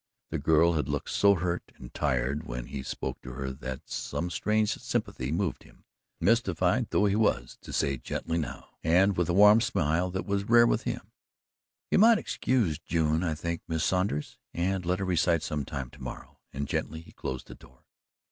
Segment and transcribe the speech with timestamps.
[0.31, 4.31] The girl had looked so hurt and tired when he spoke to her that some
[4.31, 5.85] strange sympathy moved him,
[6.19, 10.65] mystified though he was, to say gently now and with a smile that was rare
[10.65, 11.11] with him:
[11.91, 16.01] "You might excuse June, I think, Miss Saunders, and let her recite some time to
[16.01, 17.83] morrow," and gently he closed the door.